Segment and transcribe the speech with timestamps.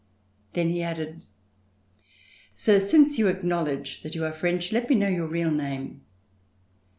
[0.53, 1.25] Then he added:
[2.55, 6.01] "Sir, since you acknowledge that you are French, let me know your real name."